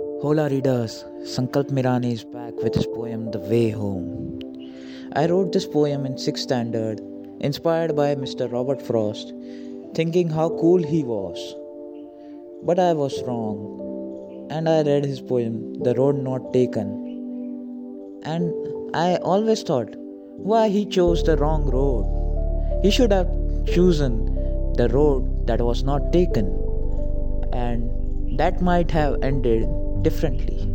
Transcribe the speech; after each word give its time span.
Hola 0.00 0.48
readers, 0.48 1.04
Sankalp 1.24 1.70
Mirani 1.70 2.12
is 2.12 2.24
back 2.24 2.54
with 2.62 2.74
his 2.74 2.86
poem 2.86 3.30
The 3.32 3.38
Way 3.38 3.68
Home. 3.70 4.40
I 5.14 5.26
wrote 5.26 5.52
this 5.52 5.66
poem 5.66 6.06
in 6.06 6.14
6th 6.14 6.38
standard, 6.38 7.02
inspired 7.40 7.94
by 7.94 8.14
Mr. 8.14 8.50
Robert 8.50 8.80
Frost, 8.80 9.34
thinking 9.94 10.30
how 10.30 10.48
cool 10.60 10.82
he 10.82 11.02
was. 11.04 11.38
But 12.62 12.78
I 12.78 12.94
was 12.94 13.22
wrong, 13.24 14.48
and 14.50 14.70
I 14.70 14.82
read 14.84 15.04
his 15.04 15.20
poem 15.20 15.74
The 15.74 15.94
Road 15.94 16.16
Not 16.16 16.50
Taken. 16.54 16.88
And 18.22 18.54
I 18.94 19.16
always 19.16 19.62
thought 19.62 19.94
why 20.52 20.70
he 20.70 20.86
chose 20.86 21.22
the 21.22 21.36
wrong 21.36 21.68
road. 21.70 22.06
He 22.82 22.90
should 22.90 23.12
have 23.12 23.28
chosen 23.66 24.24
the 24.78 24.88
road 24.88 25.46
that 25.46 25.60
was 25.60 25.84
not 25.84 26.10
taken, 26.10 26.46
and 27.52 28.38
that 28.38 28.62
might 28.62 28.90
have 28.92 29.22
ended 29.22 29.68
differently. 30.02 30.66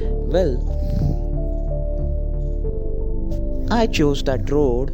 Well, 0.00 0.58
I 3.70 3.86
chose 3.86 4.22
that 4.24 4.50
road, 4.50 4.90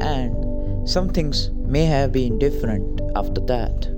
and 0.00 0.88
some 0.88 1.08
things 1.08 1.50
may 1.54 1.84
have 1.84 2.12
been 2.12 2.38
different 2.38 3.00
after 3.14 3.40
that. 3.42 3.88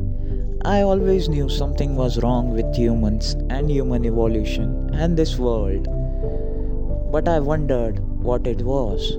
I 0.65 0.83
always 0.83 1.29
knew 1.29 1.49
something 1.49 1.97
was 1.97 2.23
wrong 2.23 2.51
with 2.51 2.77
humans 2.77 3.35
and 3.51 3.71
human 3.71 4.05
evolution 4.05 4.91
and 4.95 5.17
this 5.17 5.39
world, 5.39 5.89
but 7.11 7.27
I 7.29 7.41
wondered 7.41 7.99
what 8.23 8.47
it 8.47 8.63
was. 8.63 9.17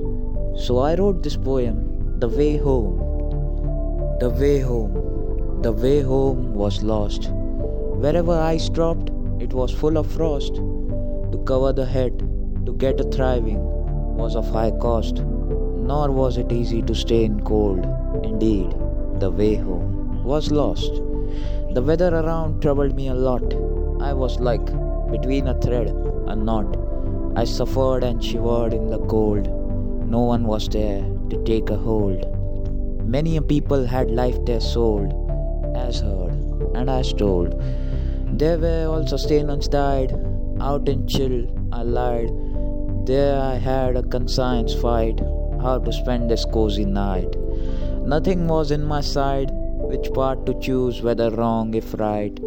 So 0.66 0.80
I 0.80 0.96
wrote 0.96 1.24
this 1.24 1.36
poem, 1.36 2.20
The 2.20 2.30
Way 2.30 2.58
Home. 2.58 3.14
The 4.20 4.30
way 4.30 4.60
home. 4.60 5.62
The 5.64 5.72
way 5.72 6.02
home 6.02 6.54
was 6.54 6.82
lost. 6.82 7.30
Wherever 7.32 8.32
I 8.32 8.58
dropped, 8.72 9.10
it 9.40 9.54
was 9.54 9.72
full 9.72 9.98
of 9.98 10.12
frost. 10.12 10.56
To 10.56 11.44
cover 11.46 11.74
the 11.74 11.86
head, 11.86 12.20
to 12.66 12.74
get 12.74 13.00
a 13.00 13.04
thriving, 13.06 13.62
was 14.16 14.36
of 14.36 14.50
high 14.50 14.72
cost. 14.72 15.16
Nor 15.18 16.12
was 16.12 16.38
it 16.38 16.52
easy 16.52 16.82
to 16.84 16.96
stay 16.96 17.24
in 17.26 17.42
cold. 17.42 17.86
Indeed, 18.24 18.74
the 19.20 19.32
way 19.32 19.56
home 19.56 20.24
was 20.24 20.52
lost. 20.52 20.94
The 21.74 21.82
weather 21.82 22.10
around 22.10 22.62
troubled 22.62 22.96
me 22.96 23.08
a 23.08 23.14
lot. 23.14 23.54
I 24.00 24.14
was 24.14 24.40
like 24.40 24.66
between 25.12 25.48
a 25.48 25.60
thread, 25.60 25.88
and 26.28 26.46
knot. 26.46 26.78
I 27.36 27.46
suffered 27.46 28.04
and 28.04 28.24
shivered 28.24 28.74
in 28.74 28.88
the 28.90 29.00
cold. 29.00 29.48
No 30.10 30.22
one 30.22 30.46
was 30.46 30.68
there 30.70 31.02
to 31.30 31.44
take 31.44 31.70
a 31.70 31.76
hold. 31.76 32.26
Many 33.08 33.38
a 33.38 33.42
people 33.42 33.86
had 33.86 34.12
life 34.12 34.38
there 34.46 34.62
sold, 34.62 35.14
as 35.76 36.00
heard 36.00 36.34
and 36.76 36.90
as 36.90 37.14
told. 37.14 37.62
There 38.36 38.58
were 38.58 38.88
all 38.88 39.06
sustenance 39.06 39.68
died, 39.68 40.12
out 40.60 40.90
in 40.90 41.06
chill 41.06 41.46
I 41.72 41.84
lied. 41.84 42.32
There 43.06 43.40
I 43.40 43.58
had 43.58 43.96
a 43.96 44.02
conscience 44.02 44.74
fight, 44.74 45.22
how 45.62 45.78
to 45.78 45.94
spend 45.94 46.32
this 46.32 46.44
cozy 46.44 46.84
night. 46.84 47.36
Nothing 48.02 48.48
was 48.48 48.72
in 48.72 48.84
my 48.86 49.02
side, 49.02 49.52
which 49.54 50.12
part 50.14 50.48
to 50.48 50.60
choose, 50.60 51.04
whether 51.04 51.30
wrong 51.30 51.76
if 51.76 51.94
right. 52.00 52.38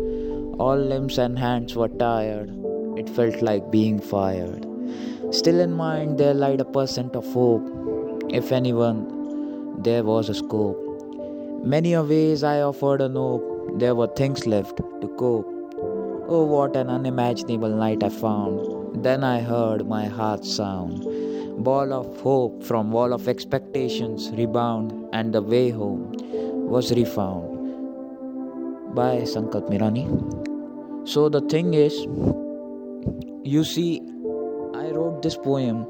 All 0.58 0.76
limbs 0.76 1.18
and 1.18 1.38
hands 1.38 1.76
were 1.76 1.88
tired, 1.88 2.50
it 2.96 3.08
felt 3.08 3.40
like 3.40 3.70
being 3.70 4.00
fired. 4.00 4.66
Still 5.30 5.60
in 5.60 5.72
mind 5.72 6.18
there 6.18 6.34
lied 6.34 6.60
a 6.60 6.64
percent 6.64 7.14
of 7.14 7.32
hope, 7.32 7.64
if 8.28 8.50
anyone 8.50 9.82
there 9.84 10.02
was 10.02 10.28
a 10.28 10.34
scope. 10.34 10.82
Many 11.64 11.92
a 11.92 12.02
ways 12.02 12.42
I 12.42 12.62
offered 12.62 13.00
a 13.00 13.08
hope, 13.08 13.78
there 13.78 13.94
were 13.94 14.08
things 14.08 14.48
left 14.48 14.78
to 14.78 15.08
cope. 15.16 15.55
Oh, 16.28 16.42
what 16.42 16.74
an 16.74 16.90
unimaginable 16.90 17.68
night 17.68 18.02
I 18.02 18.08
found. 18.08 19.04
Then 19.04 19.22
I 19.22 19.40
heard 19.40 19.86
my 19.86 20.06
heart 20.06 20.44
sound. 20.44 21.04
Ball 21.62 21.92
of 21.92 22.20
hope 22.20 22.64
from 22.64 22.90
wall 22.90 23.12
of 23.12 23.28
expectations 23.28 24.32
rebound, 24.32 24.92
and 25.12 25.32
the 25.32 25.40
way 25.40 25.70
home 25.70 26.10
was 26.68 26.90
refound. 26.90 27.46
By 28.96 29.18
Sankalp 29.18 29.70
Mirani. 29.70 31.08
So 31.08 31.28
the 31.28 31.42
thing 31.42 31.74
is, 31.74 31.94
you 33.44 33.62
see, 33.62 34.02
I 34.74 34.90
wrote 34.90 35.22
this 35.22 35.36
poem 35.36 35.86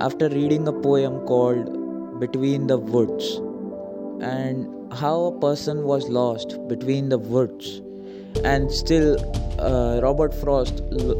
after 0.00 0.28
reading 0.28 0.66
a 0.66 0.72
poem 0.72 1.20
called 1.24 2.18
between 2.18 2.66
the 2.66 2.78
woods 2.78 3.36
and 4.20 4.92
how 4.92 5.26
a 5.26 5.38
person 5.38 5.84
was 5.84 6.08
lost 6.08 6.58
between 6.66 7.10
the 7.10 7.18
woods 7.18 7.80
and 8.44 8.70
still 8.70 9.16
uh, 9.58 10.00
robert 10.02 10.34
frost 10.34 10.82
l- 10.92 11.16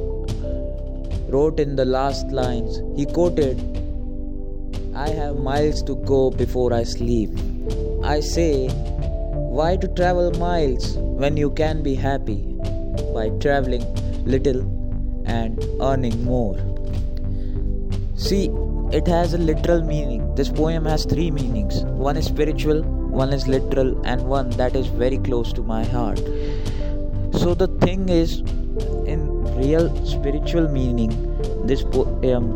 wrote 1.28 1.60
in 1.60 1.76
the 1.76 1.84
last 1.84 2.26
lines 2.28 2.80
he 2.96 3.06
quoted 3.06 3.58
i 4.94 5.08
have 5.08 5.36
miles 5.36 5.82
to 5.82 5.96
go 6.12 6.30
before 6.30 6.72
i 6.72 6.82
sleep 6.82 7.30
i 8.04 8.20
say 8.20 8.68
why 9.58 9.76
to 9.76 9.88
travel 9.88 10.30
miles 10.38 10.96
when 11.24 11.36
you 11.36 11.50
can 11.50 11.82
be 11.82 11.94
happy 11.94 12.40
by 13.14 13.28
traveling 13.40 13.84
little 14.24 14.60
and 15.26 15.62
earning 15.80 16.24
more 16.24 16.56
see 18.14 18.48
it 18.90 19.06
has 19.06 19.34
a 19.34 19.38
literal 19.38 19.82
meaning. 19.82 20.34
This 20.34 20.48
poem 20.48 20.86
has 20.86 21.04
three 21.04 21.30
meanings 21.30 21.82
one 21.84 22.16
is 22.16 22.24
spiritual, 22.24 22.82
one 22.82 23.34
is 23.34 23.46
literal, 23.46 24.00
and 24.06 24.22
one 24.22 24.48
that 24.50 24.74
is 24.74 24.86
very 24.86 25.18
close 25.18 25.52
to 25.52 25.62
my 25.62 25.84
heart. 25.84 26.18
So, 27.38 27.54
the 27.54 27.68
thing 27.82 28.08
is, 28.08 28.40
in 29.06 29.44
real 29.56 29.88
spiritual 30.04 30.68
meaning, 30.68 31.12
this 31.66 31.84
poem 31.84 32.24
um, 32.24 32.48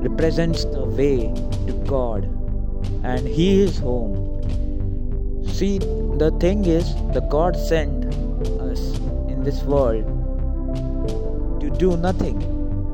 represents 0.00 0.64
the 0.64 0.84
way 0.84 1.28
to 1.66 1.74
God, 1.86 2.24
and 3.02 3.28
He 3.28 3.60
is 3.60 3.78
home. 3.78 4.16
See, 5.46 5.76
the 6.22 6.30
thing 6.40 6.64
is, 6.64 6.94
the 7.12 7.20
God 7.20 7.58
sent 7.58 8.06
us 8.68 8.80
in 9.28 9.44
this 9.44 9.62
world 9.64 10.08
to 11.60 11.68
do 11.68 11.98
nothing. 11.98 12.38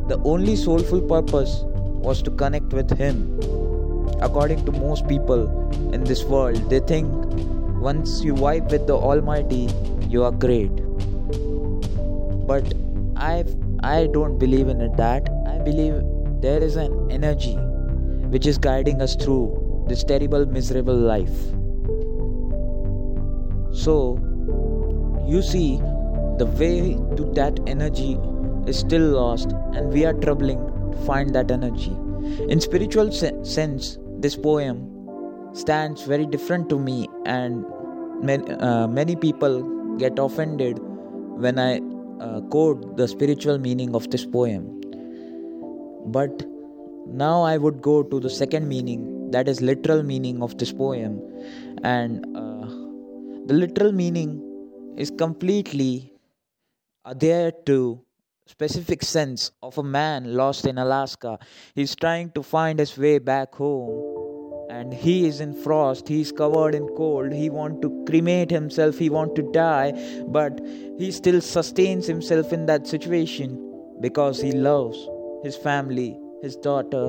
The 0.09 0.19
only 0.25 0.57
soulful 0.57 1.03
purpose 1.03 1.63
was 2.09 2.21
to 2.23 2.33
connect 2.33 2.73
with 2.73 2.99
Him. 2.99 3.39
According 4.21 4.67
to 4.67 4.73
most 4.73 5.07
people 5.07 5.49
in 5.95 6.03
this 6.03 6.25
world, 6.25 6.69
they 6.69 6.81
think 6.81 7.09
once 7.81 8.23
you 8.25 8.35
vibe 8.35 8.73
with 8.73 8.89
the 8.89 8.95
Almighty, 8.95 9.69
you 10.11 10.25
are 10.25 10.33
great. 10.33 10.80
But 12.51 12.75
I 13.17 13.45
I 13.89 14.07
don't 14.15 14.39
believe 14.39 14.69
in 14.69 14.81
it 14.81 14.97
that. 14.97 15.29
I 15.47 15.59
believe 15.59 15.99
there 16.45 16.63
is 16.69 16.77
an 16.77 16.95
energy 17.17 17.57
which 18.35 18.47
is 18.53 18.59
guiding 18.59 19.03
us 19.03 19.15
through 19.15 19.43
this 19.91 20.03
terrible, 20.05 20.47
miserable 20.47 20.97
life. 20.97 21.37
So, 23.83 23.95
you 25.29 25.43
see, 25.43 25.79
the 26.39 26.47
way 26.63 26.97
to 27.21 27.29
that 27.35 27.61
energy 27.67 28.19
is 28.67 28.79
still 28.79 29.07
lost, 29.19 29.53
and 29.75 29.93
we 29.93 30.05
are 30.05 30.15
troubling 30.15 30.65
to 30.91 30.99
find 31.07 31.35
that 31.35 31.51
energy. 31.51 31.97
In 32.49 32.61
spiritual 32.61 33.13
se- 33.13 33.45
sense, 33.45 33.99
this 34.27 34.37
poem 34.37 34.83
stands 35.53 36.03
very 36.03 36.27
different 36.27 36.69
to 36.71 36.79
me, 36.79 37.09
and 37.27 37.65
many, 38.23 38.53
uh, 38.55 38.89
many 38.89 39.17
people 39.17 39.63
get 39.99 40.19
offended 40.19 40.79
when 41.47 41.59
I 41.59 41.81
uh, 42.21 42.41
quote 42.43 42.97
the 42.97 43.09
spiritual 43.09 43.59
meaning 43.59 43.95
of 43.95 44.11
this 44.11 44.27
poem. 44.27 44.81
But 46.07 46.47
now 47.07 47.43
I 47.43 47.57
would 47.57 47.83
go 47.83 48.03
to 48.03 48.21
the 48.21 48.31
second 48.31 48.69
meaning, 48.69 49.31
that 49.31 49.49
is 49.49 49.61
literal 49.61 50.03
meaning 50.03 50.43
of 50.43 50.59
this 50.59 50.73
poem, 50.73 51.21
and 51.83 52.25
uh, 52.37 52.67
the 53.47 53.55
literal 53.55 53.93
meaning 53.93 54.43
is 54.97 55.11
completely 55.11 56.13
there 57.17 57.53
to 57.67 58.01
specific 58.47 59.03
sense 59.03 59.53
of 59.63 59.79
a 59.79 59.83
man 59.83 60.35
lost 60.35 60.67
in 60.67 60.77
Alaska. 60.77 61.39
He's 61.75 61.95
trying 61.95 62.33
to 62.33 62.43
find 62.43 62.79
his 62.79 62.99
way 62.99 63.19
back 63.19 63.55
home. 63.55 64.20
And 64.81 64.95
he 64.95 65.27
is 65.27 65.41
in 65.41 65.53
frost, 65.53 66.09
he 66.09 66.23
is 66.23 66.33
covered 66.33 66.75
in 66.75 66.89
cold, 66.97 67.35
he 67.35 67.51
wants 67.51 67.83
to 67.83 68.05
cremate 68.07 68.51
himself, 68.51 68.97
he 68.97 69.11
wants 69.11 69.35
to 69.35 69.43
die, 69.53 69.93
but 70.27 70.59
he 70.99 71.11
still 71.13 71.43
sustains 71.43 72.07
himself 72.07 72.51
in 72.51 72.65
that 72.65 72.87
situation 72.87 73.59
because 74.01 74.41
he 74.41 74.53
loves 74.53 74.97
his 75.43 75.55
family, 75.55 76.17
his 76.41 76.57
daughter, 76.57 77.09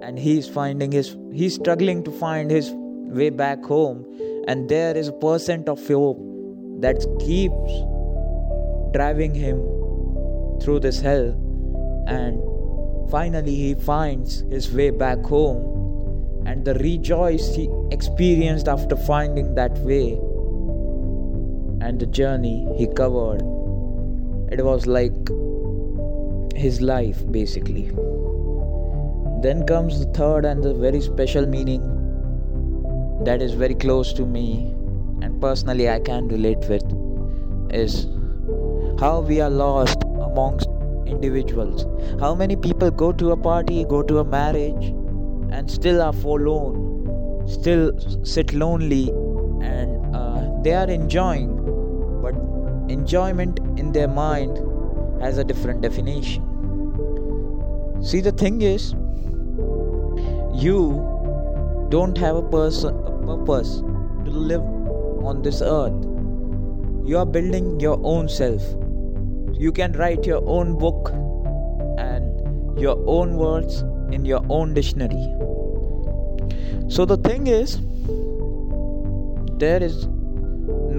and 0.00 0.16
he's 0.16 0.46
finding 0.46 0.92
his 0.92 1.16
he's 1.32 1.56
struggling 1.56 2.04
to 2.04 2.12
find 2.12 2.52
his 2.52 2.70
way 3.18 3.30
back 3.30 3.64
home. 3.64 4.06
And 4.46 4.68
there 4.68 4.96
is 4.96 5.08
a 5.08 5.12
percent 5.12 5.68
of 5.68 5.84
hope 5.88 6.20
that 6.82 7.04
keeps 7.18 7.72
driving 8.92 9.34
him 9.34 9.58
through 10.62 10.78
this 10.86 11.00
hell, 11.00 11.34
and 12.06 12.40
finally 13.10 13.56
he 13.56 13.74
finds 13.74 14.42
his 14.50 14.72
way 14.72 14.90
back 14.90 15.20
home. 15.24 15.79
And 16.46 16.64
the 16.64 16.74
rejoice 16.74 17.54
he 17.54 17.68
experienced 17.90 18.68
after 18.68 18.96
finding 18.96 19.54
that 19.54 19.76
way, 19.78 20.12
and 21.86 21.98
the 21.98 22.06
journey 22.06 22.66
he 22.76 22.86
covered, 22.86 23.42
it 24.52 24.64
was 24.64 24.86
like 24.86 25.12
his 26.54 26.80
life 26.80 27.18
basically 27.30 27.90
then 29.42 29.66
comes 29.66 29.98
the 29.98 30.12
third 30.12 30.44
and 30.44 30.62
the 30.62 30.74
very 30.74 31.00
special 31.00 31.46
meaning 31.46 31.80
that 33.24 33.40
is 33.40 33.54
very 33.54 33.74
close 33.74 34.12
to 34.12 34.26
me 34.26 34.74
and 35.22 35.40
personally 35.40 35.88
I 35.88 35.98
can 36.00 36.28
relate 36.28 36.58
with 36.68 36.84
is 37.72 38.06
how 39.00 39.20
we 39.20 39.40
are 39.40 39.48
lost 39.48 40.02
amongst 40.20 40.68
individuals. 41.06 41.86
How 42.20 42.34
many 42.34 42.56
people 42.56 42.90
go 42.90 43.12
to 43.12 43.30
a 43.32 43.36
party, 43.36 43.84
go 43.84 44.02
to 44.02 44.18
a 44.18 44.24
marriage, 44.24 44.92
and 45.52 45.70
still 45.70 46.00
are 46.02 46.12
forlorn, 46.12 47.46
still 47.48 47.92
sit 48.24 48.52
lonely, 48.52 49.08
and 49.62 50.14
uh, 50.14 50.48
they 50.62 50.74
are 50.74 50.88
enjoying, 50.88 51.50
but 52.22 52.34
enjoyment 52.90 53.58
in 53.78 53.92
their 53.92 54.08
mind 54.08 54.58
has 55.20 55.38
a 55.38 55.44
different 55.44 55.80
definition. 55.80 56.46
See, 58.02 58.20
the 58.20 58.32
thing 58.32 58.62
is, 58.62 58.94
you 60.54 61.06
don't 61.90 62.16
have 62.16 62.36
a 62.36 62.42
person, 62.42 62.96
a 63.06 63.26
purpose 63.26 63.80
to 63.80 64.30
live 64.30 64.62
on 65.24 65.42
this 65.42 65.60
earth. 65.60 66.06
You 67.04 67.18
are 67.18 67.26
building 67.26 67.80
your 67.80 68.00
own 68.02 68.28
self. 68.28 68.62
You 69.52 69.72
can 69.72 69.92
write 69.92 70.24
your 70.24 70.42
own 70.46 70.78
book 70.78 71.10
and 71.98 72.78
your 72.80 73.02
own 73.06 73.36
words 73.36 73.84
in 74.12 74.24
your 74.24 74.44
own 74.48 74.74
dictionary. 74.74 75.26
So 76.88 77.04
the 77.04 77.16
thing 77.16 77.46
is, 77.46 77.78
there 79.58 79.82
is 79.82 80.06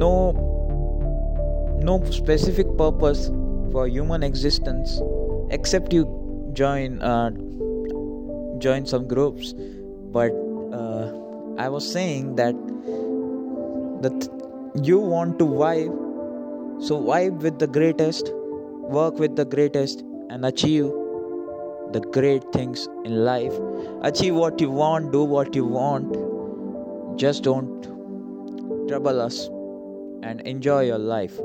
no 0.04 0.14
no 1.82 2.04
specific 2.12 2.68
purpose 2.78 3.30
for 3.72 3.88
human 3.88 4.24
existence 4.24 5.02
except 5.50 5.94
you 5.94 6.04
join 6.54 7.02
uh, 7.02 7.32
join 8.60 8.86
some 8.86 9.08
groups 9.08 9.54
but 10.18 10.32
uh, 10.80 11.10
i 11.58 11.68
was 11.68 11.90
saying 11.92 12.36
that 12.36 12.56
that 14.06 14.30
you 14.84 15.00
want 15.00 15.40
to 15.40 15.46
vibe 15.46 15.98
so 16.90 17.02
vibe 17.02 17.42
with 17.48 17.58
the 17.60 17.68
greatest 17.68 18.32
work 19.00 19.18
with 19.18 19.36
the 19.36 19.46
greatest 19.46 20.04
and 20.30 20.46
achieve 20.46 21.01
the 21.94 22.00
great 22.00 22.44
things 22.52 22.88
in 23.06 23.24
life. 23.26 23.54
Achieve 24.02 24.36
what 24.36 24.60
you 24.60 24.70
want 24.70 25.12
do 25.12 25.24
what 25.24 25.56
you 25.56 25.66
want. 25.66 26.14
Just 27.18 27.44
don't 27.44 27.84
trouble 28.88 29.22
us 29.22 29.48
and 30.24 30.42
enjoy 30.42 30.86
your 30.86 30.98
life. 30.98 31.36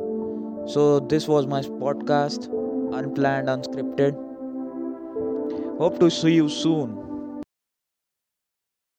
So 0.66 1.00
this 1.00 1.28
was 1.28 1.46
my 1.46 1.60
podcast 1.60 2.46
unplanned 2.92 3.48
unscripted. 3.48 4.14
Hope 5.78 6.00
to 6.00 6.10
see 6.10 6.34
you 6.34 6.48
soon 6.48 7.05